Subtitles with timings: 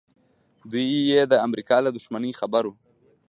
[0.71, 2.73] دی یې د امریکا له دښمنۍ خبر و